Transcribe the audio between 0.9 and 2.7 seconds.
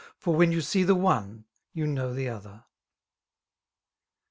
one, you know the other.